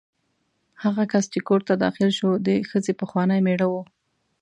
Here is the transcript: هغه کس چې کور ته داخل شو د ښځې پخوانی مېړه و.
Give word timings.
هغه 0.83 1.03
کس 1.11 1.25
چې 1.33 1.39
کور 1.47 1.61
ته 1.67 1.73
داخل 1.85 2.09
شو 2.19 2.29
د 2.47 2.49
ښځې 2.69 2.93
پخوانی 3.01 3.39
مېړه 3.45 3.67
و. 3.69 3.73